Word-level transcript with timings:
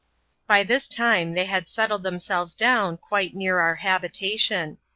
By 0.47 0.63
this 0.63 0.87
time 0.87 1.35
they 1.35 1.45
had 1.45 1.67
settled 1.67 2.01
themselves 2.01 2.55
down 2.55 2.97
quite 2.97 3.35
near 3.35 3.59
our 3.59 3.75
habitation. 3.75 4.79